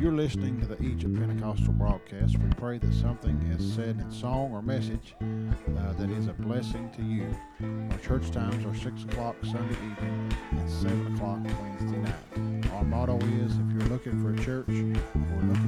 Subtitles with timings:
[0.00, 2.38] You're listening to the Egypt Pentecostal broadcast.
[2.38, 6.90] We pray that something is said in song or message uh, that is a blessing
[6.96, 7.26] to you.
[7.90, 12.72] Our church times are 6 o'clock Sunday evening and 7 o'clock Wednesday night.
[12.72, 15.67] Our motto is if you're looking for a church, we're looking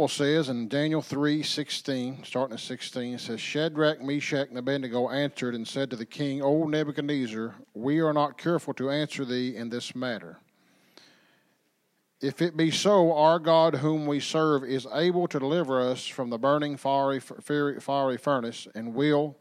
[0.00, 5.10] Bible says in Daniel three sixteen, starting at 16, it says, Shadrach, Meshach, and Abednego
[5.10, 9.54] answered and said to the king, O Nebuchadnezzar, we are not careful to answer thee
[9.54, 10.38] in this matter.
[12.22, 16.30] If it be so, our God whom we serve is able to deliver us from
[16.30, 19.36] the burning fiery, fiery, furnace, and will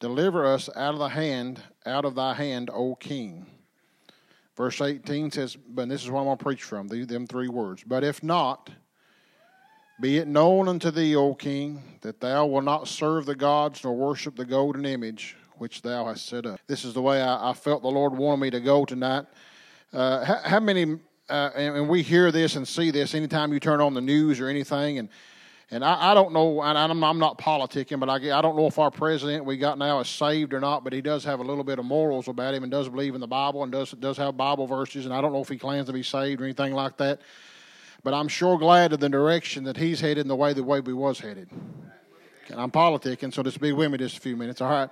[0.00, 3.46] deliver us out of the hand, out of thy hand, O king.
[4.56, 7.48] Verse 18 says, but this is what I'm going to preach from, the, them three
[7.48, 7.84] words.
[7.86, 8.70] But if not,
[10.00, 13.94] be it known unto thee, O king, that thou wilt not serve the gods nor
[13.94, 16.60] worship the golden image which thou hast set up.
[16.66, 19.26] This is the way I, I felt the Lord wanted me to go tonight.
[19.92, 23.60] Uh, how, how many, uh, and, and we hear this and see this anytime you
[23.60, 25.08] turn on the news or anything, and
[25.70, 28.66] and I, I don't know, and I'm, I'm not politicking, but I, I don't know
[28.66, 31.42] if our president we got now is saved or not, but he does have a
[31.42, 34.16] little bit of morals about him and does believe in the Bible and does does
[34.18, 36.74] have Bible verses, and I don't know if he claims to be saved or anything
[36.74, 37.20] like that.
[38.04, 40.80] But I'm sure glad of the direction that he's headed and the way the way
[40.80, 41.48] we was headed.
[42.48, 44.90] And I'm politicking, so just be with me just a few minutes, all right?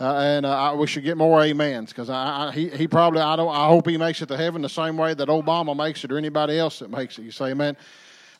[0.00, 3.20] Uh, and uh, I, we should get more amens because I, I, he, he probably
[3.20, 6.04] I don't I hope he makes it to heaven the same way that Obama makes
[6.04, 7.22] it or anybody else that makes it.
[7.22, 7.76] You say amen.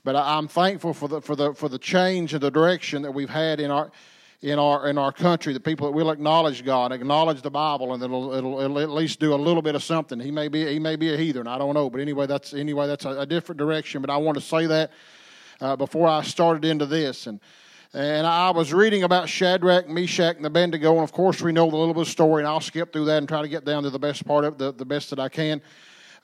[0.05, 3.13] But I, I'm thankful for the for the for the change in the direction that
[3.13, 3.91] we've had in our
[4.41, 5.53] in our in our country.
[5.53, 9.21] The people that will acknowledge God, acknowledge the Bible, and it'll, it'll it'll at least
[9.21, 10.21] do a little bit of something.
[10.21, 11.47] He may be he may be a heathen.
[11.47, 14.01] I don't know, but anyway, that's anyway that's a, a different direction.
[14.01, 14.91] But I want to say that
[15.61, 17.41] uh, before I started into this and.
[17.95, 21.77] And I was reading about Shadrach, Meshach, and Abednego, and of course we know the
[21.77, 23.89] little bit of story, and I'll skip through that and try to get down to
[23.89, 25.63] the best part of the, the best that I can.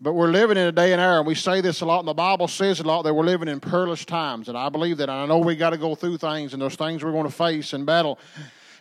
[0.01, 2.09] But we're living in a day and hour, and we say this a lot, and
[2.09, 5.09] the Bible says a lot that we're living in perilous times, and I believe that.
[5.09, 7.33] And I know we got to go through things, and those things we're going to
[7.33, 8.19] face and battle.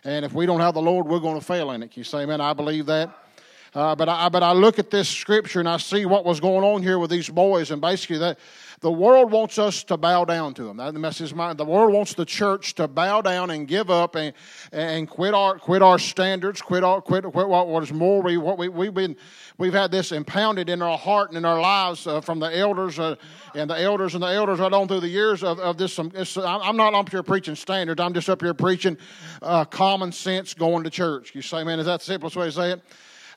[0.04, 1.92] And if we don't have the Lord, we're going to fail in it.
[1.92, 2.40] Can you say amen?
[2.40, 3.10] I believe that.
[3.74, 6.64] Uh, but I but I look at this scripture and I see what was going
[6.64, 8.38] on here with these boys, and basically that
[8.84, 10.76] the world wants us to bow down to them.
[10.76, 11.56] That the message is mine.
[11.56, 14.34] The world wants the church to bow down and give up and
[14.72, 18.58] and quit our quit our standards, quit our quit, quit what, is more we what
[18.58, 19.16] we we've been
[19.56, 22.98] we've had this impounded in our heart and in our lives uh, from the elders
[22.98, 23.16] uh,
[23.54, 25.98] and the elders and the elders right on through the years of, of this.
[25.98, 28.02] Um, I'm not up here preaching standards.
[28.02, 28.98] I'm just up here preaching
[29.40, 31.34] uh, common sense going to church.
[31.34, 32.82] You say, man, is that the simplest way to say it?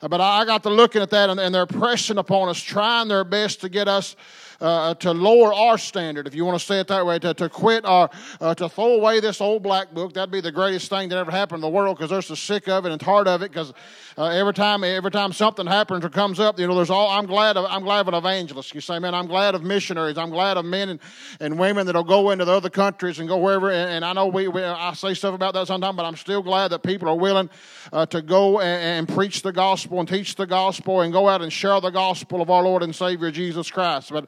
[0.01, 3.23] But I got to looking at that, and, and they're pressing upon us, trying their
[3.23, 4.15] best to get us
[4.61, 7.49] uh, to lower our standard, if you want to say it that way, to, to
[7.49, 8.09] quit our,
[8.41, 10.13] uh, to throw away this old black book.
[10.13, 12.67] That'd be the greatest thing that ever happened in the world because they're so sick
[12.67, 13.73] of it and tired of it because
[14.17, 17.25] uh, every time every time something happens or comes up, you know, there's all, I'm
[17.25, 18.73] glad of, I'm glad of an evangelist.
[18.73, 20.17] You say, man, I'm glad of missionaries.
[20.17, 20.99] I'm glad of men and,
[21.39, 23.69] and women that'll go into the other countries and go wherever.
[23.69, 26.41] And, and I know we, we, I say stuff about that sometimes, but I'm still
[26.41, 27.49] glad that people are willing
[27.93, 31.41] uh, to go and, and preach the gospel and teach the gospel and go out
[31.41, 34.11] and share the gospel of our Lord and Savior Jesus Christ.
[34.11, 34.27] But uh,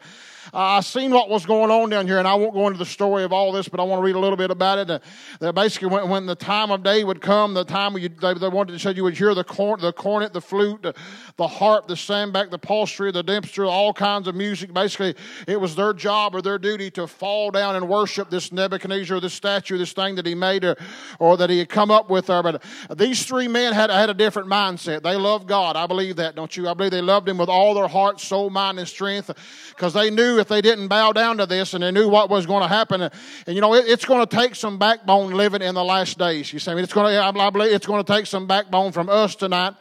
[0.53, 3.23] I seen what was going on down here, and I won't go into the story
[3.23, 4.89] of all this, but I want to read a little bit about it.
[4.89, 4.99] Uh,
[5.39, 8.49] that basically, when, when, the time of day would come, the time you, they, they,
[8.49, 10.95] wanted to say you would hear the, corn, the cornet, the flute, the,
[11.37, 14.73] the harp, the sackbut, the psaltery, the dempster, all kinds of music.
[14.73, 15.15] Basically,
[15.47, 19.33] it was their job or their duty to fall down and worship this Nebuchadnezzar, this
[19.33, 20.75] statue, this thing that he made or,
[21.19, 22.41] or that he had come up with there.
[22.41, 22.63] But
[22.95, 25.03] these three men had, had a different mindset.
[25.03, 25.75] They loved God.
[25.75, 26.67] I believe that, don't you?
[26.67, 29.31] I believe they loved him with all their heart, soul, mind, and strength
[29.69, 32.45] because they knew if they didn't bow down to this and they knew what was
[32.45, 33.01] going to happen.
[33.01, 33.13] And,
[33.47, 36.51] you know, it, it's going to take some backbone living in the last days.
[36.51, 38.91] You see, I mean, it's going to, I believe it's going to take some backbone
[38.91, 39.75] from us tonight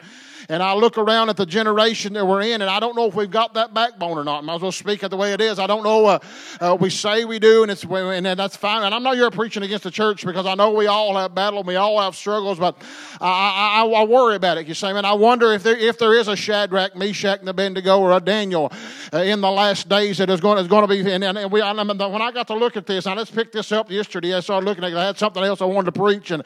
[0.49, 3.13] and I look around at the generation that we're in, and I don't know if
[3.13, 4.39] we've got that backbone or not.
[4.39, 5.59] I might as well speak it the way it is.
[5.59, 6.07] I don't know.
[6.07, 6.19] Uh,
[6.59, 8.83] uh, we say we do, and it's and that's fine.
[8.83, 11.59] And I'm not here preaching against the church because I know we all have battle,
[11.59, 12.81] and we all have struggles, but
[13.21, 14.65] I, I, I worry about it.
[14.65, 17.99] You say, man, I wonder if there if there is a Shadrach, Meshach, and Abednego,
[17.99, 18.71] or a Daniel
[19.13, 21.11] uh, in the last days that is going is going to be.
[21.11, 23.71] And, and we, I when I got to look at this, I just picked this
[23.71, 24.33] up yesterday.
[24.33, 24.97] I started looking at it.
[24.97, 26.41] I had something else I wanted to preach, and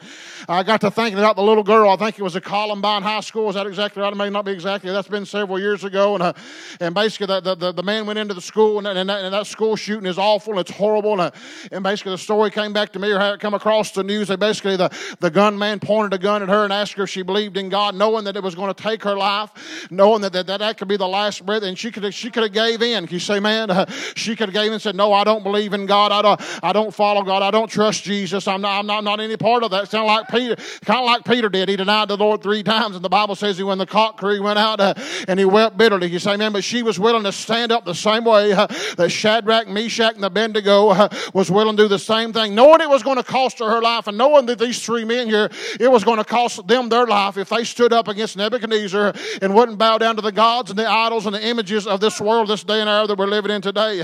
[0.46, 1.88] I got to thinking about the little girl.
[1.88, 3.48] I think it was a Columbine High School.
[3.48, 3.93] Is that exactly?
[3.94, 4.12] Exactly right.
[4.12, 4.90] It may not be exactly.
[4.90, 6.14] That's been several years ago.
[6.14, 6.32] And, uh,
[6.80, 9.46] and basically, the, the, the, man went into the school, and, and, that, and that
[9.46, 11.12] school shooting is awful and it's horrible.
[11.12, 11.30] And, uh,
[11.70, 14.28] and basically, the story came back to me or had it come across the news.
[14.28, 17.22] They basically, the, the gunman pointed a gun at her and asked her if she
[17.22, 19.50] believed in God, knowing that it was going to take her life,
[19.90, 21.62] knowing that that, that, that could be the last breath.
[21.62, 23.06] And she could have, she could have gave in.
[23.06, 23.70] Can you say, man?
[23.70, 26.10] Uh, she could have gave in and said, no, I don't believe in God.
[26.10, 27.42] I don't, I don't follow God.
[27.42, 28.48] I don't trust Jesus.
[28.48, 29.88] I'm not, I'm not, not any part of that.
[29.88, 31.68] Sound like Peter, kind of like Peter did.
[31.68, 32.96] He denied the Lord three times.
[32.96, 34.94] And the Bible says he, when the cock crew went out uh,
[35.28, 36.08] and he wept bitterly.
[36.08, 38.66] You say, man, but she was willing to stand up the same way uh,
[38.96, 42.88] that Shadrach, Meshach, and Abednego uh, was willing to do the same thing, knowing it
[42.88, 45.90] was going to cost her her life, and knowing that these three men here, it
[45.90, 49.76] was going to cost them their life if they stood up against Nebuchadnezzar and wouldn't
[49.76, 52.64] bow down to the gods and the idols and the images of this world, this
[52.64, 54.02] day and hour that we're living in today.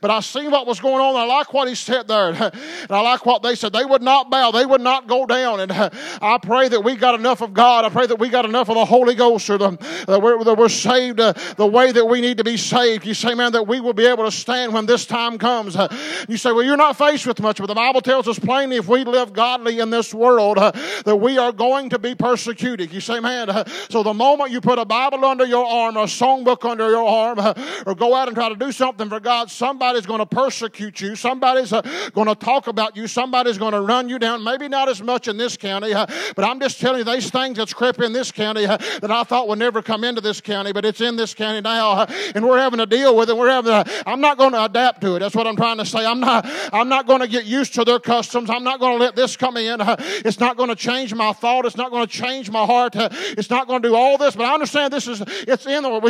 [0.00, 1.14] But I seen what was going on.
[1.14, 3.72] I like what he said there, and I like what they said.
[3.72, 4.50] They would not bow.
[4.50, 5.60] They would not go down.
[5.60, 7.84] And I pray that we got enough of God.
[7.84, 9.70] I pray that we got enough of the Holy Ghost or the,
[10.06, 13.06] that we're, we're saved uh, the way that we need to be saved.
[13.06, 15.76] You say, man, that we will be able to stand when this time comes.
[15.76, 15.88] Uh,
[16.28, 18.88] you say, well, you're not faced with much, but the Bible tells us plainly if
[18.88, 20.72] we live godly in this world, uh,
[21.04, 22.92] that we are going to be persecuted.
[22.92, 26.04] You say, man, uh, so the moment you put a Bible under your arm, or
[26.04, 27.54] a songbook under your arm, uh,
[27.86, 31.16] or go out and try to do something for God, somebody's going to persecute you.
[31.16, 31.82] Somebody's uh,
[32.12, 33.06] going to talk about you.
[33.06, 34.42] Somebody's going to run you down.
[34.42, 37.72] Maybe not as much in this county, but I'm just telling you, these things that's
[37.72, 38.66] crept in this county
[39.00, 41.92] that I thought would never come into this county, but it's in this county now,
[41.92, 43.36] uh, and we're having to deal with it.
[43.36, 43.72] We're having.
[43.72, 45.20] To, I'm not going to adapt to it.
[45.20, 46.04] That's what I'm trying to say.
[46.04, 46.46] I'm not.
[46.72, 48.50] I'm not going to get used to their customs.
[48.50, 49.80] I'm not going to let this come in.
[49.80, 51.66] Uh, it's not going to change my thought.
[51.66, 52.96] It's not going to change my heart.
[52.96, 54.36] Uh, it's not going to do all this.
[54.36, 55.22] But I understand this is.
[55.26, 56.02] It's in the world.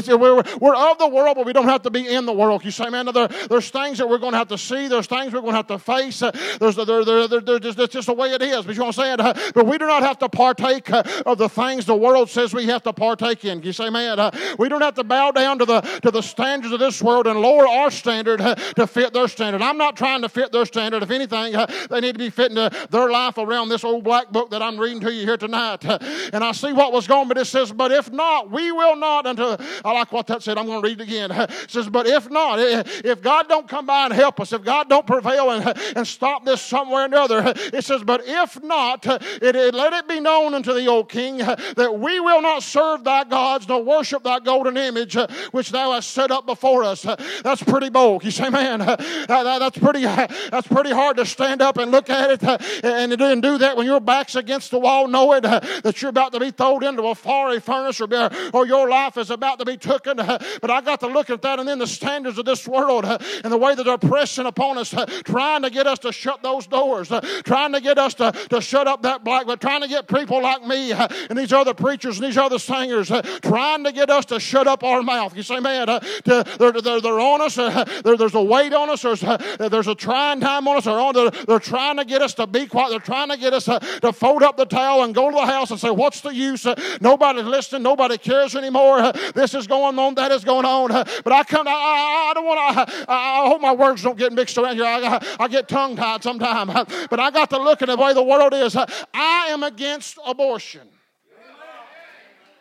[0.61, 2.65] We're, of the world, but we don't have to be in the world.
[2.65, 4.89] You say, man, there, there's things that we're going to have to see.
[4.89, 6.21] There's things we're going to have to face.
[6.59, 8.65] There's there, there, there, there, just, just the way it is.
[8.65, 9.53] But you know what I'm saying?
[9.55, 12.72] But we do not have to partake of the things the world says we have
[12.83, 13.63] to partake in.
[13.63, 14.19] You say, man,
[14.59, 17.41] we don't have to bow down to the, to the standards of this world and
[17.41, 19.63] lower our standard uh, to fit their standard.
[19.63, 21.03] I'm not trying to fit their standard.
[21.03, 24.31] If anything, uh, they need to be fitting uh, their life around this old black
[24.31, 25.85] book that I'm reading to you here tonight.
[25.85, 29.27] And I see what was going, but it says, but if not, we will not
[29.27, 30.59] until, I like what that said.
[30.59, 31.31] I'm going to read it again.
[31.31, 34.89] It says, but if not, if God don't come by and help us, if God
[34.89, 39.57] don't prevail and, and stop this somewhere or another, it says, but if not, it,
[39.57, 43.25] it, let it be known unto the old king that we will not serve thy
[43.25, 47.05] gods, nor worship thy golden image, uh, which thou hast set up before us.
[47.05, 48.25] Uh, That's pretty bold.
[48.25, 50.03] You say, man, uh, that- that- that's pretty.
[50.53, 53.87] That's pretty hard to stand up and look at it uh, and do, that when
[53.87, 57.15] your back's against the wall, knowing uh, that you're about to be thrown into a
[57.15, 58.09] fiery furnace, or,
[58.53, 60.19] or your life is about to be taken.
[60.21, 63.05] Uh, but I got to look at that, and then the standards of this world
[63.05, 66.67] and the way that they're pressing upon us, trying to get us to shut those
[66.67, 67.09] doors,
[67.45, 70.43] trying to get us to, to shut up that black, but trying to get people
[70.43, 74.27] like me and these other preachers and these other singers, uh, trying to get us
[74.27, 75.37] to shut up our mouth.
[75.37, 77.59] You say, man, uh, to, they're, they're, they're on us.
[77.59, 79.03] Uh, there, there's a weight on us.
[79.03, 80.85] There's, uh, there's a trying time on us.
[80.85, 82.91] They're, on, they're, they're trying to get us to be quiet.
[82.91, 85.47] They're trying to get us uh, to fold up the towel and go to the
[85.47, 86.67] house and say, what's the use?
[86.67, 87.83] Uh, nobody's listening.
[87.83, 89.13] Nobody cares anymore.
[89.35, 90.15] This is going on.
[90.15, 90.89] That is going on.
[90.91, 91.67] But I come.
[91.69, 93.11] I, I, I don't want to.
[93.11, 94.85] I, I hope my words don't get mixed around here.
[94.85, 96.73] I, I get tongue tied sometimes.
[97.11, 98.77] But I got to look at the way the world is.
[98.77, 100.89] I am against abortion.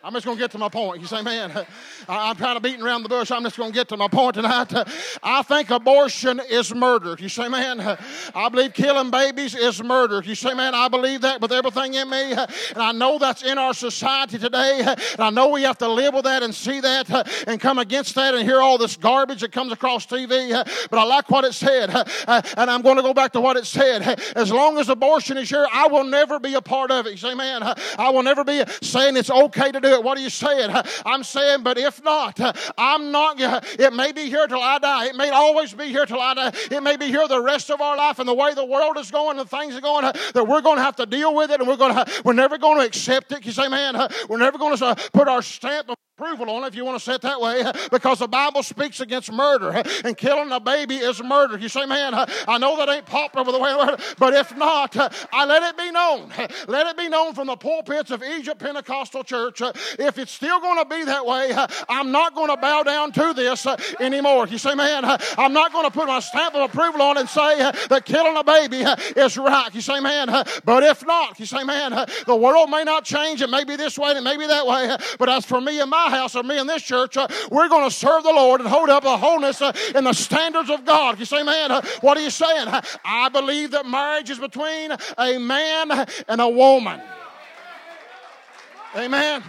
[0.04, 1.00] I'm just going to get to my point.
[1.00, 1.52] You say, man,
[2.08, 3.30] I'm kind of beating around the bush.
[3.30, 4.72] I'm just going to get to my point tonight.
[5.22, 7.16] I think abortion is murder.
[7.20, 7.80] You say, man,
[8.34, 10.20] I believe killing babies is murder.
[10.24, 12.32] You say, man, I believe that with everything in me.
[12.32, 14.80] And I know that's in our society today.
[14.82, 18.16] And I know we have to live with that and see that and come against
[18.16, 20.50] that and hear all this garbage that comes across TV.
[20.90, 21.90] But I like what it said.
[21.92, 24.02] Uh, and I'm going to go back to what it said.
[24.34, 27.12] As long as abortion is here, I will never be a part of it.
[27.12, 30.02] You say, man, I will never be saying it's okay to do it.
[30.02, 30.70] What are you saying?
[31.04, 32.38] I'm saying, but if not,
[32.76, 33.36] I'm not.
[33.38, 35.06] It may be here till I die.
[35.06, 36.52] It may always be here till I die.
[36.70, 38.18] It may be here the rest of our life.
[38.18, 40.82] And the way the world is going, and things are going, that we're going to
[40.82, 42.22] have to deal with it, and we're going to.
[42.24, 43.44] We're never going to accept it.
[43.44, 43.96] You say, man,
[44.28, 45.90] we're never going to put our stamp
[46.22, 49.00] approval on it, if you want to say it that way, because the Bible speaks
[49.00, 51.58] against murder, and killing a baby is murder.
[51.58, 54.96] You say, man, I know that ain't popular with the way, but if not,
[55.32, 56.32] I let it be known.
[56.68, 59.60] Let it be known from the pulpits of Egypt Pentecostal Church.
[59.98, 61.52] If it's still going to be that way,
[61.88, 63.66] I'm not going to bow down to this
[64.00, 64.46] anymore.
[64.46, 67.28] You say, man, I'm not going to put my stamp of approval on it and
[67.28, 68.82] say that killing a baby
[69.20, 69.70] is right.
[69.72, 70.28] You say, man,
[70.64, 73.42] but if not, you say, man, the world may not change.
[73.42, 75.80] It may be this way and it may be that way, but as for me
[75.80, 78.60] and my house or me in this church, uh, we're going to serve the Lord
[78.60, 81.18] and hold up the wholeness uh, in the standards of God.
[81.18, 82.68] You say, man, uh, what are you saying?
[83.04, 87.00] I believe that marriage is between a man and a woman.
[88.94, 89.42] Amen.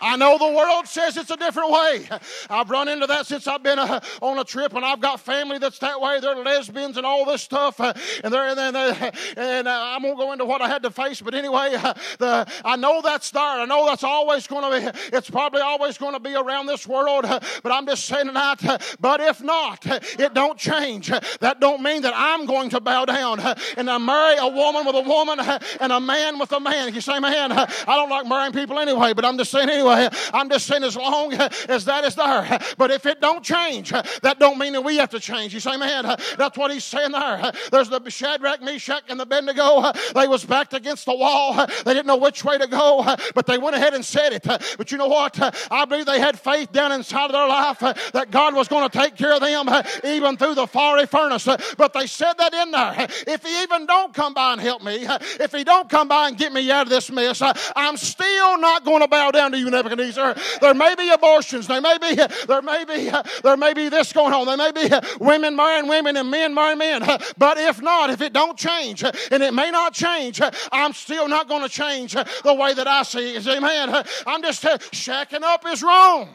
[0.00, 2.08] I know the world says it's a different way.
[2.48, 5.58] I've run into that since I've been uh, on a trip, and I've got family
[5.58, 6.20] that's that way.
[6.20, 7.92] They're lesbians and all this stuff, uh,
[8.24, 11.20] and they're and, and, and uh, I won't go into what I had to face,
[11.20, 13.42] but anyway, uh, the I know that's there.
[13.42, 15.16] I know that's always going to be.
[15.16, 18.64] It's probably always going to be around this world, uh, but I'm just saying tonight.
[18.64, 21.08] Uh, but if not, it don't change.
[21.40, 23.40] That don't mean that I'm going to bow down
[23.76, 25.40] and I marry a woman with a woman
[25.80, 26.94] and a man with a man.
[26.94, 29.89] You say, man, I don't like marrying people anyway, but I'm just saying anyway.
[30.32, 31.32] I'm just saying as long
[31.68, 32.58] as that is there.
[32.76, 35.54] But if it don't change, that don't mean that we have to change.
[35.54, 36.04] You say, man,
[36.38, 37.52] that's what he's saying there.
[37.70, 39.92] There's the Shadrach, Meshach, and the Abednego.
[40.14, 41.66] They was backed against the wall.
[41.84, 43.04] They didn't know which way to go,
[43.34, 44.44] but they went ahead and said it.
[44.44, 45.38] But you know what?
[45.70, 48.98] I believe they had faith down inside of their life that God was going to
[48.98, 49.68] take care of them
[50.04, 51.48] even through the fiery furnace.
[51.76, 53.06] But they said that in there.
[53.26, 55.06] If he even don't come by and help me,
[55.40, 57.42] if he don't come by and get me out of this mess,
[57.76, 61.66] I'm still not going to bow down to you, There may be abortions.
[61.66, 62.14] There may be
[62.46, 63.10] there may be
[63.42, 64.46] there may be this going on.
[64.46, 67.02] There may be women marrying women and men marrying men.
[67.38, 70.40] But if not, if it don't change, and it may not change,
[70.72, 73.46] I'm still not going to change the way that I see it.
[73.46, 74.04] Amen.
[74.26, 76.28] I'm just shacking up is wrong.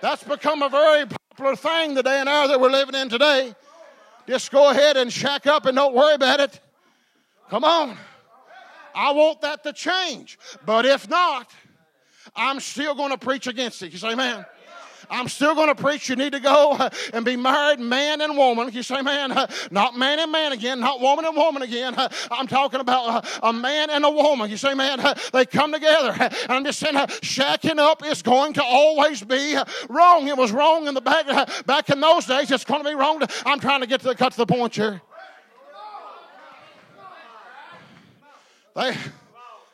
[0.00, 3.54] That's become a very popular thing the day and hour that we're living in today.
[4.26, 6.60] Just go ahead and shack up and don't worry about it.
[7.48, 7.96] Come on.
[8.94, 10.38] I want that to change.
[10.64, 11.50] But if not,
[12.34, 13.92] I'm still going to preach against it.
[13.92, 14.44] You say, man?
[15.10, 16.08] I'm still going to preach.
[16.08, 16.76] You need to go
[17.12, 18.70] and be married, man and woman.
[18.72, 19.30] You say, man,
[19.70, 21.94] not man and man again, not woman and woman again.
[22.30, 24.50] I'm talking about uh, a man and a woman.
[24.50, 25.00] You say, man,
[25.32, 26.14] they come together.
[26.18, 29.56] And I'm just saying, shacking up is going to always be
[29.88, 30.28] wrong.
[30.28, 31.26] It was wrong in the back
[31.66, 32.50] back in those days.
[32.50, 33.22] It's going to be wrong.
[33.44, 35.02] I'm trying to get to the cut to the point here.
[38.76, 38.96] They.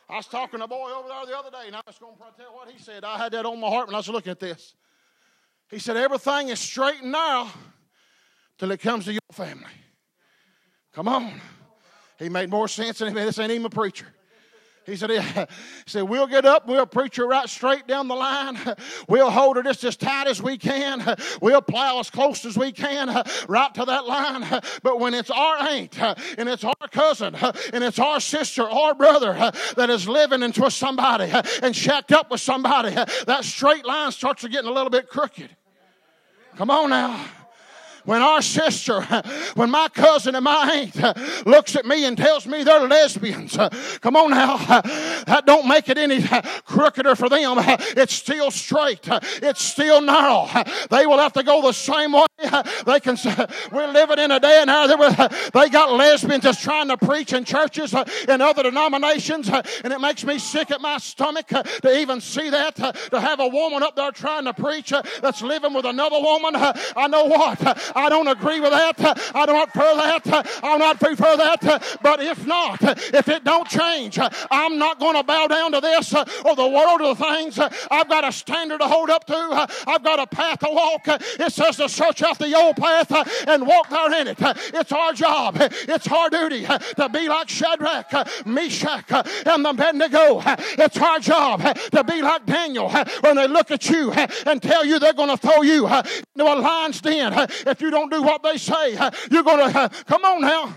[0.09, 2.15] I was talking to a boy over there the other day, and I was going
[2.17, 3.05] to tell what he said.
[3.05, 4.75] I had that on my heart when I was looking at this.
[5.69, 7.51] He said, Everything is straightened now
[8.59, 9.65] till it comes to your family.
[10.93, 11.41] Come on.
[12.19, 14.07] He made more sense than this ain't even a preacher.
[14.87, 15.45] He said, he
[15.87, 18.57] said, We'll get up, we'll preach her right straight down the line.
[19.09, 21.17] We'll hold her just as tight as we can.
[21.43, 23.09] We'll plow as close as we can
[23.49, 24.45] right to that line.
[24.83, 29.53] But when it's our aunt and it's our cousin and it's our sister or brother
[29.77, 34.49] that is living into somebody and shacked up with somebody, that straight line starts to
[34.49, 35.51] getting a little bit crooked.
[36.57, 37.27] Come on now
[38.07, 39.03] when our sister,
[39.55, 43.57] when my cousin and my aunt looks at me and tells me they're lesbians,
[44.01, 44.57] come on now,
[45.27, 47.57] that don't make it any crookeder for them.
[47.97, 49.07] It's still straight.
[49.43, 50.49] It's still narrow.
[50.91, 52.27] They will have to go the same way.
[52.87, 53.17] They can.
[53.73, 57.45] We're living in a day and hour they got lesbians just trying to preach in
[57.45, 61.63] churches uh, in other denominations, uh, and it makes me sick at my stomach uh,
[61.63, 62.77] to even see that.
[62.77, 66.53] To have a woman up there trying to preach that's living with another woman.
[66.55, 68.97] I know what I don't agree with that.
[69.35, 70.61] I don't prefer that.
[70.63, 71.99] I'm not prefer that.
[72.03, 74.19] But if not, if it don't change,
[74.51, 77.59] I'm not going to bow down to this or the world or the things.
[77.91, 79.69] I've got a standard to hold up to.
[79.87, 81.03] I've got a path to walk.
[81.07, 84.43] It says to search out the old path uh, and walk there in it.
[84.43, 85.57] Uh, it's our job.
[85.59, 88.13] Uh, it's our duty to be like Shadrach,
[88.47, 89.11] Meshach,
[89.47, 90.43] and the Abednego.
[90.45, 92.91] It's our job to be like Daniel
[93.21, 96.55] when they look at you and tell you they're going to throw you into a
[96.55, 97.33] lion's den.
[97.67, 98.93] If you don't do what they say,
[99.31, 100.75] you're going to come on now.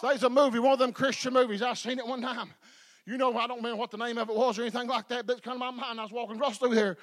[0.00, 1.62] So there's a movie, one of them Christian movies.
[1.62, 2.50] I seen it one time.
[3.06, 5.26] You know, I don't remember what the name of it was or anything like that,
[5.26, 6.00] but it's kind of my mind.
[6.00, 6.96] I was walking across through here.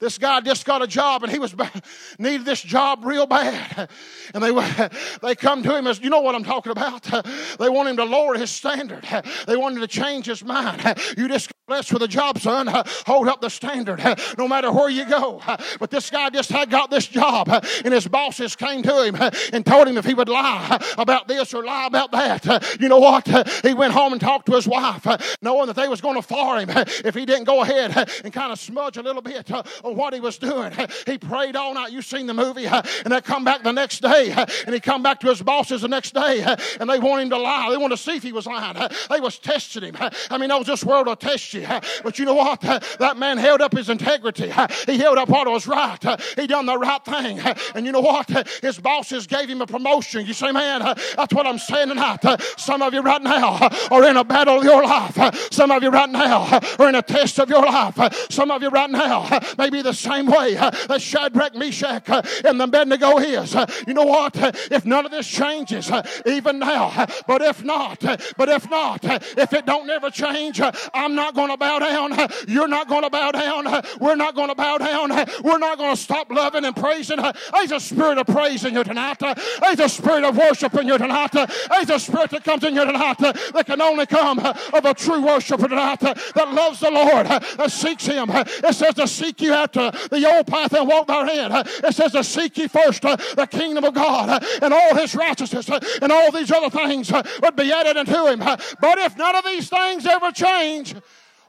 [0.00, 1.54] This guy just got a job and he was
[2.18, 3.90] needed this job real bad.
[4.34, 4.50] And they
[5.22, 7.08] they come to him as you know what I'm talking about.
[7.58, 9.04] They want him to lower his standard.
[9.46, 10.82] They want him to change his mind.
[11.16, 12.66] You just blessed with a job, son.
[13.06, 14.02] Hold up the standard
[14.36, 15.40] no matter where you go.
[15.78, 19.16] But this guy just had got this job and his bosses came to him
[19.52, 22.80] and told him if he would lie about this or lie about that.
[22.80, 23.28] You know what?
[23.62, 25.06] He went home and talked to his wife
[25.42, 26.70] knowing that they was going to fire him
[27.04, 30.18] if he didn't go ahead and kind of smudge a little bit on what he
[30.18, 30.72] was doing.
[31.06, 31.92] He prayed all night.
[31.92, 34.32] You seen the movie, and they come back the next day,
[34.66, 36.42] and he come back to his bosses the next day,
[36.80, 37.70] and they want him to lie.
[37.70, 38.76] They want to see if he was lying.
[39.08, 39.96] They was testing him.
[40.30, 41.59] I mean, knows this world will test you,
[42.02, 42.60] but you know what?
[42.60, 44.52] That man held up his integrity.
[44.86, 45.98] He held up what was right.
[46.36, 47.40] He done the right thing,
[47.74, 48.28] and you know what?
[48.62, 50.26] His bosses gave him a promotion.
[50.26, 52.24] You say, man, that's what I'm saying tonight.
[52.56, 55.52] Some of you right now are in a battle of your life.
[55.52, 57.98] Some of you right now are in a test of your life.
[58.30, 62.08] Some of you right now may be the same way that Shadrach, Meshach,
[62.44, 63.54] and the Abednego is.
[63.86, 64.36] You know what?
[64.70, 65.90] If none of this changes,
[66.26, 68.00] even now, but if not,
[68.36, 70.60] but if not, if it don't never change,
[70.94, 72.30] I'm not going to bow down.
[72.48, 73.82] You're not going to bow down.
[74.00, 75.10] We're not going to bow down.
[75.42, 77.18] We're not going to stop loving and praising.
[77.52, 79.18] There's a spirit of praise in you tonight.
[79.18, 81.32] There's a spirit of worship in you tonight.
[81.32, 85.24] There's a spirit that comes in you tonight that can only come of a true
[85.24, 88.28] worshiper tonight that loves the Lord, that seeks Him.
[88.30, 91.50] It says to seek you after the old path and walk therein.
[91.52, 95.68] It says to seek ye first the kingdom of God and all his righteousness
[96.02, 98.38] and all these other things would be added unto him.
[98.38, 100.94] But if none of these things ever change,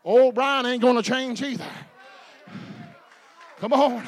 [0.03, 1.65] old Brian ain't going to change either.
[3.59, 4.03] Come on.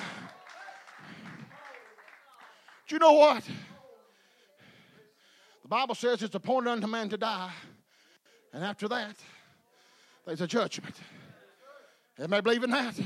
[2.88, 3.44] Do you know what?
[5.62, 7.52] The Bible says it's appointed unto man to die,
[8.52, 9.16] and after that,
[10.26, 10.96] there's a judgment.
[12.18, 13.00] Everybody believe in that?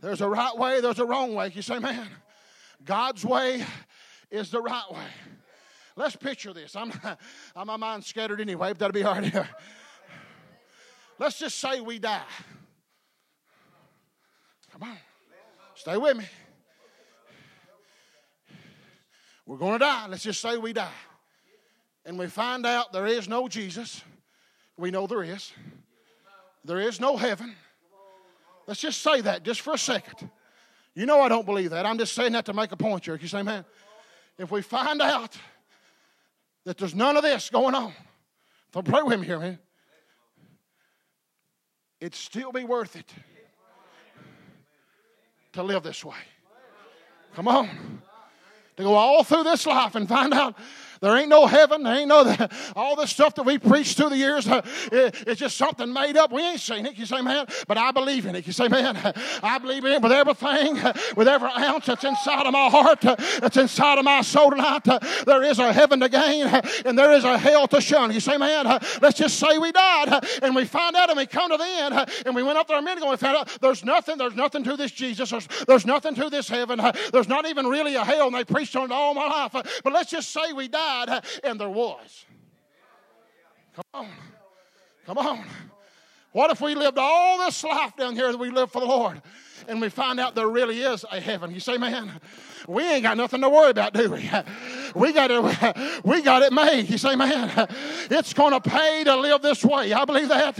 [0.00, 1.52] There's a right way, there's a wrong way.
[1.54, 2.08] You say, man,
[2.84, 3.64] God's way
[4.30, 5.06] is the right way.
[5.94, 6.74] Let's picture this.
[6.74, 6.92] I'm,
[7.56, 9.48] I'm my mind scattered anyway, but that'll be hard here.
[11.22, 12.20] Let's just say we die.
[14.72, 14.96] Come on.
[15.76, 16.24] Stay with me.
[19.46, 20.08] We're going to die.
[20.08, 20.90] Let's just say we die.
[22.04, 24.02] And we find out there is no Jesus.
[24.76, 25.52] We know there is.
[26.64, 27.54] There is no heaven.
[28.66, 30.28] Let's just say that just for a second.
[30.96, 31.86] You know I don't believe that.
[31.86, 33.22] I'm just saying that to make a point, church.
[33.22, 33.64] You say, man,
[34.38, 35.38] if we find out
[36.64, 37.92] that there's none of this going on,
[38.72, 39.60] don't pray with me here, man.
[42.02, 43.14] It'd still be worth it
[45.52, 46.16] to live this way.
[47.36, 48.02] Come on.
[48.76, 50.58] To go all through this life and find out
[51.02, 51.82] there ain't no heaven.
[51.82, 52.34] There ain't no
[52.76, 54.46] all this stuff that we preached through the years.
[54.46, 54.62] Uh,
[54.92, 56.30] it, it's just something made up.
[56.30, 56.96] We ain't seen it.
[56.96, 58.46] You say, man, but I believe in it.
[58.46, 58.96] You say, man,
[59.42, 60.74] I believe in it with everything,
[61.16, 64.86] with every ounce that's inside of my heart, uh, that's inside of my soul tonight.
[64.86, 66.46] Uh, there is a heaven to gain
[66.84, 68.12] and there is a hell to shun.
[68.12, 71.26] You say, man, uh, let's just say we died and we find out and we
[71.26, 73.38] come to the end and we went up there a minute ago and we found
[73.38, 75.30] out there's nothing, there's nothing to this Jesus.
[75.30, 76.80] There's, there's nothing to this heaven.
[77.12, 79.52] There's not even really a hell and they preached on it all my life.
[79.52, 80.91] But let's just say we died
[81.44, 82.24] and there was.
[83.74, 84.08] Come on.
[85.06, 85.44] Come on.
[86.32, 89.20] What if we lived all this life down here that we lived for the Lord?
[89.68, 91.52] And we find out there really is a heaven?
[91.52, 92.10] You say, man,
[92.68, 94.30] we ain't got nothing to worry about, do we?
[94.94, 96.88] We got it, we got it made.
[96.90, 97.68] You say, man,
[98.10, 99.92] it's going to pay to live this way.
[99.92, 100.58] I believe that.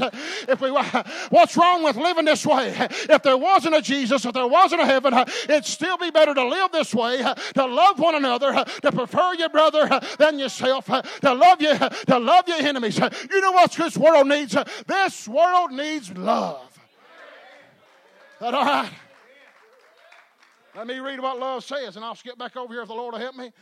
[0.49, 2.75] If we, what's wrong with living this way?
[2.79, 6.45] If there wasn't a Jesus, if there wasn't a heaven, it'd still be better to
[6.45, 11.61] live this way, to love one another, to prefer your brother than yourself, to love
[11.61, 12.99] you, to love your enemies.
[12.99, 14.57] You know what this world needs?
[14.87, 16.72] This world needs love.
[18.43, 18.91] That all right?
[20.75, 23.13] Let me read what love says, and I'll skip back over here if the Lord
[23.13, 23.53] will help me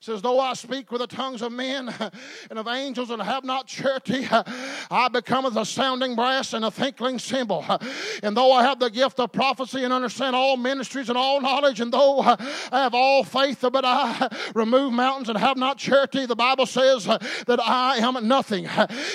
[0.00, 1.92] says, Though I speak with the tongues of men
[2.50, 4.26] and of angels and have not charity,
[4.90, 7.64] I become as a sounding brass and a tinkling cymbal.
[8.22, 11.80] And though I have the gift of prophecy and understand all ministries and all knowledge,
[11.80, 12.36] and though I
[12.72, 17.60] have all faith, but I remove mountains and have not charity, the Bible says that
[17.62, 18.66] I am nothing.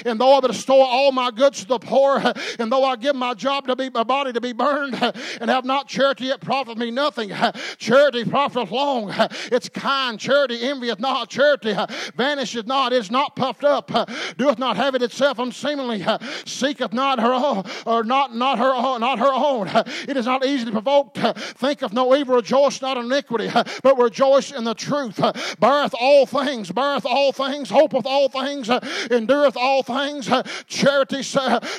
[0.06, 2.22] And though I bestow all my goods to the poor,
[2.60, 4.96] and though I give my job to be my body to be burned,
[5.42, 7.32] and have not charity, it profit me nothing.
[7.78, 9.14] Charity profiteth long.
[9.52, 10.20] It's kind.
[10.20, 14.06] Charity envieth not, charity uh, vanisheth not, is not puffed up, uh,
[14.38, 18.74] doeth not have it itself unseemly, uh, seeketh not her own, or not, not her
[18.74, 19.68] own, not her own.
[19.68, 23.64] Uh, it is not easily provoked, uh, thinketh no evil, rejoice not in iniquity, uh,
[23.82, 25.20] but rejoice in the truth.
[25.60, 28.70] Beareth all things, beareth all things, hopeth all things,
[29.12, 30.30] endureth all things.
[30.68, 31.22] Charity,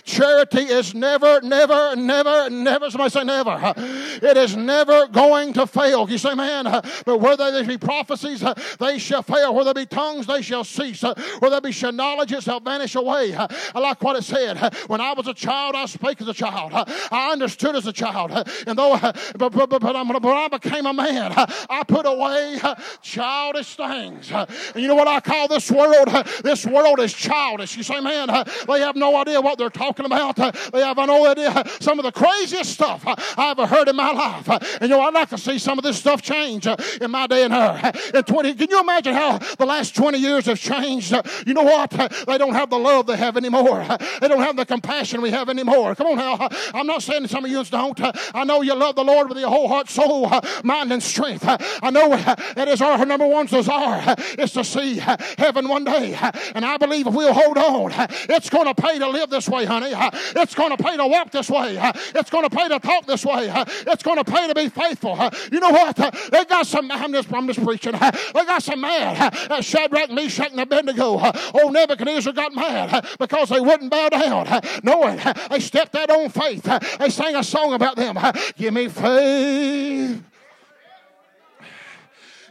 [0.05, 2.91] charity is never, never, never, never.
[2.91, 3.75] Somebody say never.
[3.77, 6.09] It is never going to fail.
[6.09, 8.43] You say, man, but where there be prophecies,
[8.85, 9.55] they shall fail.
[9.55, 11.03] Where there be tongues, they shall cease.
[11.03, 13.35] Uh, where there be knowledge, it shall vanish away.
[13.35, 14.57] Uh, I like what it said.
[14.57, 16.73] Uh, when I was a child, I spake as a child.
[16.75, 18.31] I understood as a child.
[18.67, 18.99] And though,
[19.37, 22.61] but, but, but, but um, when I became a man, I put away
[23.03, 24.31] childish things.
[24.31, 26.09] And you know what I call this world?
[26.43, 27.77] This world is childish.
[27.77, 28.29] You say, man,
[28.67, 30.37] they have no idea what they're talking about.
[30.37, 34.49] They have no idea some of the craziest stuff I ever heard in my life.
[34.49, 37.45] And you know, I'd like to see some of this stuff change in my day
[37.45, 37.93] and her.
[38.15, 41.15] In 20, can you imagine how the last 20 years have changed?
[41.47, 41.91] You know what?
[41.91, 43.87] They don't have the love they have anymore.
[44.21, 45.95] They don't have the compassion we have anymore.
[45.95, 46.49] Come on now.
[46.75, 48.01] I'm not saying some of you don't.
[48.35, 50.31] I know you love the Lord with your whole heart, soul,
[50.63, 51.45] mind, and strength.
[51.47, 56.17] I know that is our number one desire is to see heaven one day.
[56.55, 57.93] And I believe if we'll hold on,
[58.29, 59.93] it's going to pay to live this way, honey.
[60.37, 61.77] It's going to pay to walk this way.
[62.15, 63.53] It's going to pay to talk this way.
[63.87, 65.19] It's going to pay to be faithful.
[65.53, 65.97] You know what?
[66.31, 67.93] They got some, I'm just, I'm just preaching.
[67.93, 69.35] They got some mad.
[69.51, 71.17] Uh, Shadrach, Meshach, and Abednego.
[71.17, 75.61] Uh, old Nebuchadnezzar got mad uh, because they wouldn't bow down, uh, knowing uh, they
[75.61, 76.63] stepped out on faith.
[76.99, 78.19] They sang a song about them.
[78.57, 80.23] Give me faith.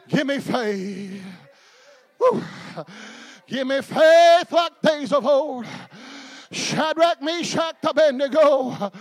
[0.07, 1.23] Give me faith.
[2.19, 2.43] Woo.
[3.47, 5.65] Give me faith like days of old.
[6.51, 8.91] Shadrach, Meshach, Abednego.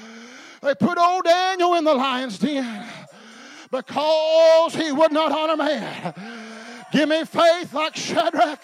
[0.62, 2.86] They put old Daniel in the lion's den
[3.70, 6.14] because he would not honor man.
[6.92, 8.60] Give me faith like Shadrach,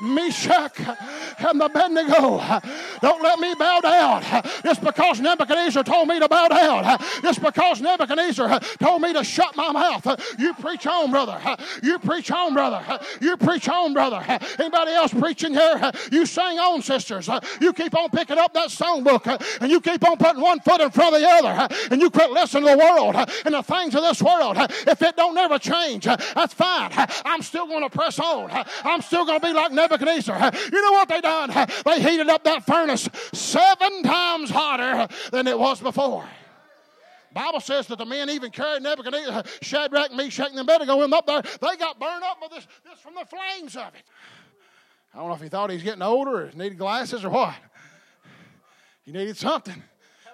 [0.00, 0.78] Meshach,
[1.38, 2.60] and Abednego.
[3.00, 4.22] Don't let me bow down
[4.62, 6.98] just because Nebuchadnezzar told me to bow down.
[7.22, 10.06] Just because Nebuchadnezzar told me to shut my mouth.
[10.38, 11.40] You preach on, brother.
[11.82, 12.98] You preach on, brother.
[13.20, 14.22] You preach on, brother.
[14.58, 15.92] Anybody else preaching here?
[16.12, 17.28] You sing on, sisters.
[17.60, 20.90] You keep on picking up that songbook and you keep on putting one foot in
[20.90, 24.02] front of the other and you quit listening to the world and the things of
[24.02, 24.56] this world.
[24.58, 26.90] If it don't ever change, that's fine.
[27.24, 28.50] I'm still going to press on.
[28.84, 30.52] I'm still going to be like Nebuchadnezzar Nebuchadnezzar.
[30.72, 31.50] You know what they done?
[31.84, 36.28] They heated up that furnace seven times hotter than it was before.
[37.32, 41.42] Bible says that the men even carried Nebuchadnezzar, Shadrach, Meshach, and Abednego him up there.
[41.42, 44.02] They got burned up with this, this from the flames of it.
[45.14, 47.54] I don't know if he thought he was getting older or needed glasses or what.
[49.04, 49.82] He needed something.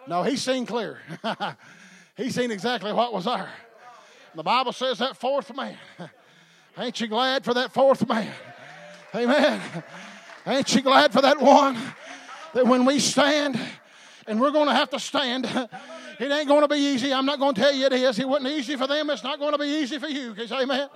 [0.08, 1.00] No, he seen clear.
[2.16, 3.50] he seen exactly what was there.
[4.34, 5.76] The Bible says that fourth man.
[6.78, 8.32] Ain't you glad for that fourth man?
[9.14, 9.60] Amen.
[10.44, 11.78] Ain't you glad for that one?
[12.52, 13.58] That when we stand,
[14.26, 15.46] and we're going to have to stand,
[16.18, 17.12] it ain't going to be easy.
[17.12, 18.18] I'm not going to tell you it is.
[18.18, 19.10] It wasn't easy for them.
[19.10, 20.34] It's not going to be easy for you.
[20.34, 20.88] Cause, amen.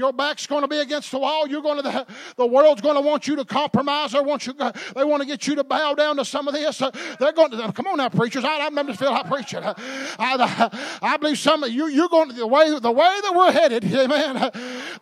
[0.00, 1.46] Your back's going to be against the wall.
[1.46, 4.12] You're going to the, the world's going to want you to compromise.
[4.12, 4.54] They want you.
[4.54, 6.78] They want to get you to bow down to some of this.
[7.18, 8.42] They're going to come on now, preachers.
[8.42, 9.60] I, I just feel like preaching.
[9.62, 10.70] I,
[11.02, 11.88] I believe some of you.
[11.88, 13.84] You're going to the way the way that we're headed.
[13.84, 14.50] Amen.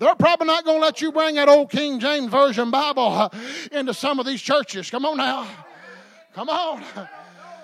[0.00, 3.30] They're probably not going to let you bring that old King James Version Bible
[3.70, 4.90] into some of these churches.
[4.90, 5.46] Come on now.
[6.34, 6.82] Come on.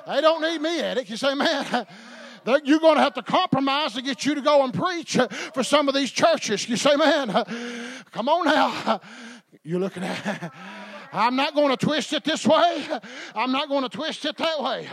[0.07, 1.09] They don't need me at it.
[1.09, 1.87] You say, man,
[2.65, 5.19] you're going to have to compromise to get you to go and preach
[5.53, 6.69] for some of these churches.
[6.69, 7.29] You say, man,
[8.13, 9.01] come on now.
[9.63, 10.53] You're looking at.
[11.15, 12.87] I'm not going to twist it this way.
[13.37, 14.89] I'm not going to twist it that way.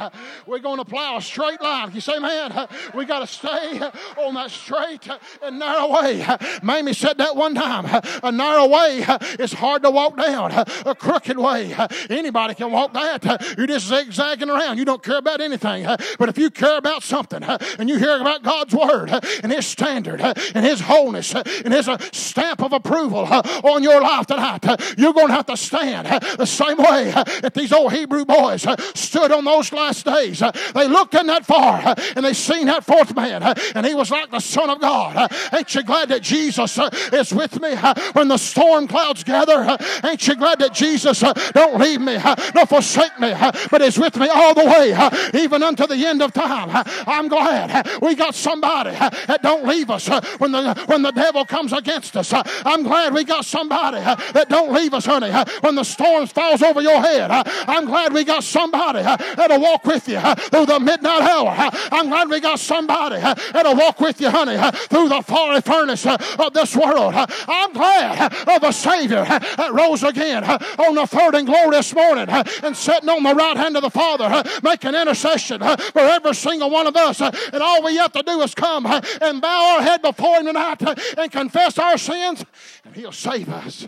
[0.46, 1.92] We're going to plow a straight line.
[1.94, 3.82] You say, man, we got to stay
[4.18, 5.08] on that straight
[5.42, 6.26] and narrow way.
[6.62, 7.86] Mamie said that one time.
[8.22, 9.04] A narrow way
[9.40, 10.52] is hard to walk down.
[10.86, 11.76] A crooked way,
[12.10, 13.56] anybody can walk that.
[13.58, 14.78] You're just zigzagging around.
[14.78, 15.88] You don't care about anything.
[16.20, 19.10] But if you care about something and you hear about God's word
[19.44, 24.64] and His standard and His wholeness and His stamp of approval on your life tonight,
[24.98, 29.32] you're going to have to stand the same way that these old Hebrew boys stood
[29.32, 30.40] on those last days.
[30.74, 33.44] They looked in that far and they seen that fourth man,
[33.76, 35.32] and he was like the Son of God.
[35.54, 36.78] Ain't you glad that Jesus
[37.14, 37.76] is with me
[38.14, 39.78] when the storm clouds gather?
[40.04, 41.22] Ain't you glad that Jesus
[41.54, 42.18] don't leave me
[42.56, 43.34] nor forsake me,
[43.70, 46.84] but is with me all the way, even unto the end of time?
[47.08, 50.08] I'm glad we got somebody that don't leave us
[50.40, 52.34] when the when the devil comes against us.
[52.34, 56.01] I'm glad we got somebody that don't leave us, honey, when the storm
[56.32, 57.30] falls over your head.
[57.32, 61.54] I'm glad we got somebody that'll walk with you through the midnight hour.
[61.92, 66.54] I'm glad we got somebody that'll walk with you, honey, through the fiery furnace of
[66.54, 67.14] this world.
[67.16, 72.76] I'm glad of a Savior that rose again on the third and glorious morning and
[72.76, 76.96] sitting on the right hand of the Father, making intercession for every single one of
[76.96, 77.22] us.
[77.22, 80.82] And all we have to do is come and bow our head before Him tonight
[81.18, 82.46] and confess our sins,
[82.86, 83.88] and He'll save us.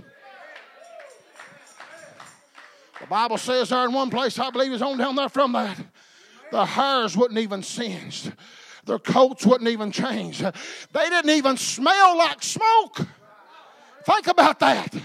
[3.03, 5.77] The Bible says there in one place, I believe it's on down there from that,
[6.51, 8.31] the hairs wouldn't even singe.
[8.85, 10.39] Their coats wouldn't even change.
[10.39, 13.01] They didn't even smell like smoke.
[14.05, 14.95] Think about that.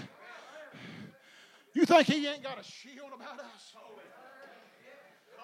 [1.73, 3.75] You think he ain't got a shield about us?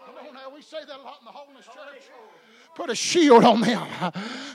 [0.05, 2.09] Come on now, we say that a lot in the Holiness Church.
[2.73, 3.85] Put a shield on them.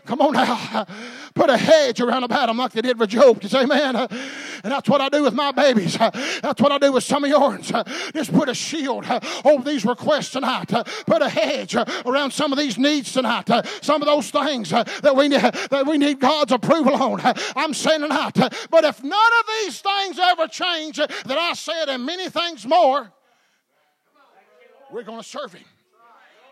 [0.07, 0.87] Come on now.
[1.35, 3.45] Put a hedge around about them like they did with Job.
[3.45, 4.09] Say, man.
[4.63, 5.97] And that's what I do with my babies.
[5.97, 7.73] That's what I do with some of yours.
[8.13, 9.07] Just put a shield
[9.45, 10.71] over these requests tonight.
[11.07, 13.49] Put a hedge around some of these needs tonight.
[13.83, 17.21] Some of those things that we need, that we need God's approval on.
[17.57, 18.37] I'm saying tonight.
[18.71, 23.13] But if none of these things ever change, that I said, and many things more,
[24.91, 25.65] we're going to serve Him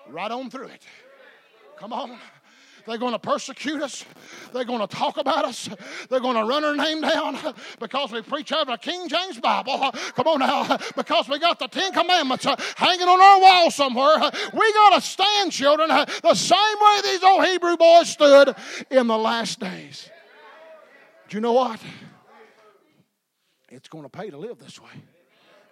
[0.09, 0.83] right on through it.
[1.79, 2.19] Come on.
[2.89, 4.07] They're going to persecute us.
[4.55, 5.69] They're going to talk about us.
[6.09, 7.37] They're going to run our name down
[7.79, 9.93] because we preach out of a King James Bible.
[10.17, 10.79] Come on now.
[10.97, 12.47] Because we got the Ten Commandments
[12.77, 14.17] hanging on our wall somewhere.
[14.55, 18.57] We got to stand, children, the same way these old Hebrew boys stood
[18.91, 20.09] in the last days.
[21.29, 21.81] Do you know what?
[23.69, 24.89] It's going to pay to live this way.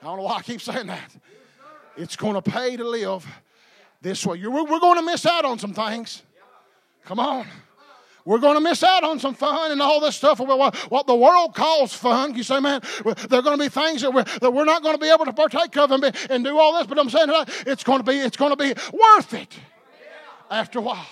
[0.03, 1.17] I don't know why I keep saying that.
[1.97, 3.27] It's going to pay to live
[4.03, 4.39] this way.
[4.47, 6.23] We're, we're going to miss out on some things.
[7.07, 7.47] Come on.
[8.25, 10.41] We're going to miss out on some fun and all this stuff.
[10.41, 12.35] What the world calls fun.
[12.35, 12.81] You say, man,
[13.29, 15.25] there are going to be things that we're, that we're not going to be able
[15.27, 16.89] to partake of and, be, and do all this.
[16.89, 17.29] But I'm saying
[17.65, 19.57] it's going to be, it's going to be worth it
[20.51, 21.07] after a while.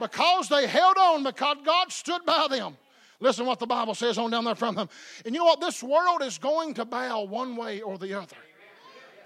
[0.00, 2.78] Because they held on, because God stood by them.
[3.20, 4.88] Listen what the Bible says on down there from them.
[5.26, 5.60] And you know what?
[5.60, 8.36] This world is going to bow one way or the other.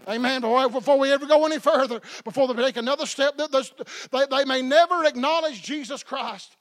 [0.08, 0.40] Amen.
[0.40, 5.04] Before we ever go any further, before they take another step, they, they may never
[5.04, 6.56] acknowledge Jesus Christ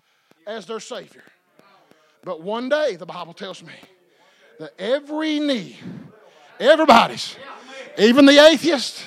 [0.46, 1.24] as their Savior.
[2.24, 3.74] But one day, the Bible tells me,
[4.60, 5.76] that every knee,
[6.60, 7.36] everybody's,
[7.98, 9.04] even the atheist,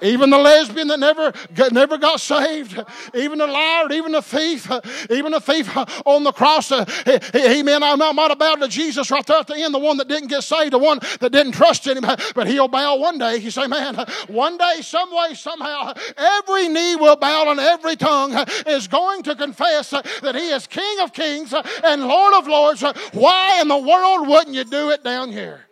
[0.00, 1.32] even the lesbian that never,
[1.70, 2.80] never got saved,
[3.14, 4.70] even the liar, even the thief,
[5.10, 5.76] even the thief
[6.06, 6.84] on the cross, uh,
[7.32, 9.78] he, he man, I might have bowed to Jesus right there at the end, the
[9.78, 12.96] one that didn't get saved, the one that didn't trust in him, but he'll bow
[12.96, 13.36] one day.
[13.36, 13.96] You say, man,
[14.28, 18.34] one day, some way, somehow, every knee will bow and every tongue
[18.66, 22.82] is going to confess that he is King of kings and Lord of lords.
[23.12, 25.66] Why in the world wouldn't you do it down here?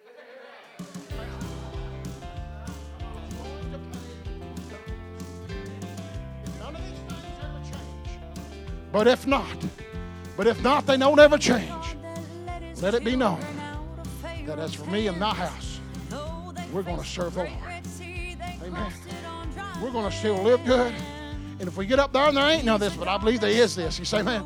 [8.92, 9.56] But if not,
[10.36, 11.96] but if not, they don't ever change.
[12.80, 13.40] Let it be known
[14.46, 15.80] that as for me and my house,
[16.72, 17.52] we're going to serve the Lord.
[18.62, 18.92] Amen.
[19.82, 20.94] We're going to still live good.
[21.58, 23.50] And if we get up there and there ain't of this, but I believe there
[23.50, 23.98] is this.
[23.98, 24.44] You say, man,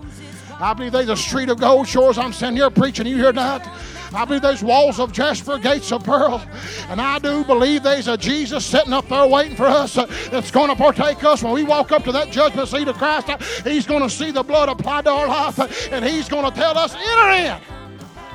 [0.60, 2.18] I believe there's a street of gold shores.
[2.18, 3.06] I'm standing here preaching.
[3.06, 3.66] You hear that?
[4.14, 6.44] I believe there's walls of jasper, gates of pearl.
[6.88, 10.50] And I do believe there's a Jesus sitting up there waiting for us uh, that's
[10.50, 13.28] going to partake us when we walk up to that judgment seat of Christ.
[13.28, 16.50] Uh, he's going to see the blood applied to our life uh, and he's going
[16.50, 17.83] to tell us, enter in.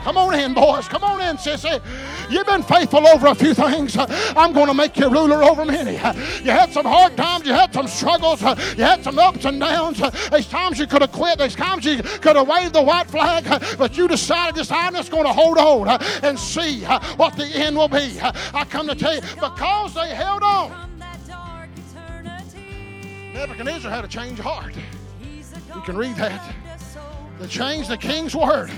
[0.04, 0.88] Come on in, boys.
[0.88, 1.82] Come on in, sissy.
[2.32, 3.98] You've been faithful over a few things.
[3.98, 5.94] I'm going to make you ruler over many.
[5.94, 7.46] You had some hard times.
[7.46, 8.42] You had some struggles.
[8.42, 10.02] You had some ups and downs.
[10.30, 11.38] There's times you could have quit.
[11.38, 13.46] There's times you could have waved the white flag.
[13.78, 16.84] But you decided this I'm just going to hold on and see
[17.18, 18.20] what the end will be.
[18.22, 20.90] I come to tell you, because they held on.
[23.34, 24.74] Nebuchadnezzar had a change of heart.
[25.22, 26.42] You can read that.
[26.42, 27.04] God of soul.
[27.42, 28.72] To change the king's word.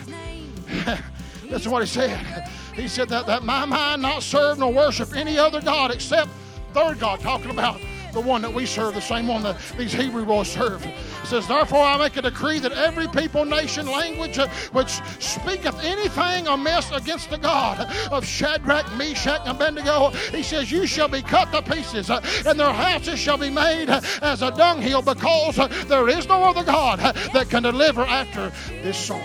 [1.49, 2.49] Listen what he said.
[2.75, 6.29] He said that, that my mind not serve nor worship any other God except
[6.73, 7.79] third God, talking about
[8.13, 10.85] the one that we serve, the same one that these Hebrew boys serve.
[10.85, 10.93] It
[11.25, 16.47] says, Therefore I make a decree that every people, nation, language uh, which speaketh anything
[16.47, 17.79] amiss against the God
[18.11, 22.59] of Shadrach, Meshach, and Abednego, he says, You shall be cut to pieces, uh, and
[22.59, 25.55] their houses shall be made uh, as a dunghill, because
[25.87, 26.99] there is no other God
[27.33, 29.21] that can deliver after this sort.